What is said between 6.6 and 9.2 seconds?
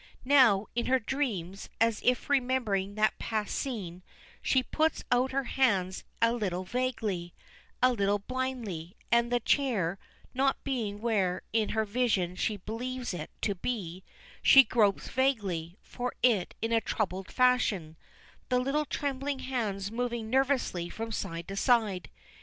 vaguely, a little blindly,